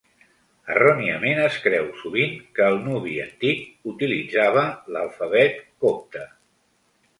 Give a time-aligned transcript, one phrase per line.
[0.75, 3.63] Erròniament es creu, sovint, que el nubi antic
[3.93, 6.27] utilitzava l'alfabet copte.